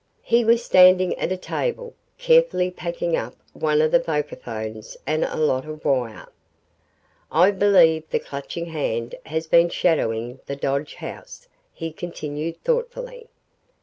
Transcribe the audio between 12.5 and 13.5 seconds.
thoughtfully.